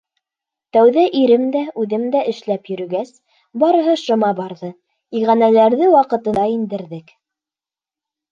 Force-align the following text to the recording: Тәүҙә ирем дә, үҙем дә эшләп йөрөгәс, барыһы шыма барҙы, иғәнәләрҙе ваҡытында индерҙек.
Тәүҙә 0.75 1.01
ирем 1.17 1.43
дә, 1.55 1.59
үҙем 1.81 2.05
дә 2.15 2.21
эшләп 2.31 2.71
йөрөгәс, 2.71 3.11
барыһы 3.63 3.93
шыма 4.03 4.31
барҙы, 4.41 4.69
иғәнәләрҙе 5.21 5.91
ваҡытында 5.97 6.47
индерҙек. 6.57 7.13